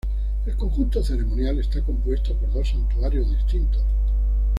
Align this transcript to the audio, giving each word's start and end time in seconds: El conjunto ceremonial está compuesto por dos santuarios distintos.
El 0.47 0.55
conjunto 0.55 1.03
ceremonial 1.03 1.59
está 1.59 1.79
compuesto 1.83 2.33
por 2.33 2.51
dos 2.51 2.69
santuarios 2.69 3.29
distintos. 3.29 3.83